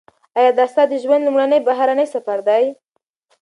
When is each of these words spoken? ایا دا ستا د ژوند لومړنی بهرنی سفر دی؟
ایا 0.37 0.51
دا 0.59 0.65
ستا 0.71 0.83
د 0.89 0.93
ژوند 1.03 1.21
لومړنی 1.25 1.59
بهرنی 1.67 2.05
سفر 2.13 2.39
دی؟ 2.47 2.63